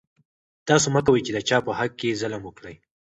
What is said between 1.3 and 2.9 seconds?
د چا په حق کې ظلم وکړئ.